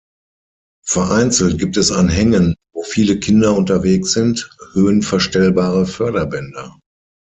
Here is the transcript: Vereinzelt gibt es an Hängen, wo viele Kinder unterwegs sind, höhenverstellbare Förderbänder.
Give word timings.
Vereinzelt 0.83 1.59
gibt 1.59 1.77
es 1.77 1.91
an 1.91 2.09
Hängen, 2.09 2.55
wo 2.73 2.81
viele 2.81 3.19
Kinder 3.19 3.55
unterwegs 3.55 4.13
sind, 4.13 4.49
höhenverstellbare 4.73 5.85
Förderbänder. 5.85 6.79